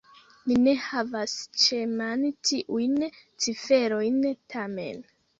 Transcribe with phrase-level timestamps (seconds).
[0.51, 2.95] Mi ne havas ĉemane tiujn
[3.45, 4.17] ciferojn,
[4.55, 5.05] tamen.